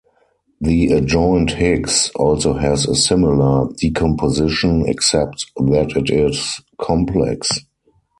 [0.59, 7.59] The adjoint Higgs also has a similar decomposition, except that it is complex.